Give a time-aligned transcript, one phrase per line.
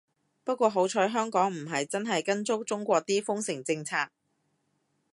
[0.43, 4.09] 不過好彩香港唔係真係跟足中國啲封城政策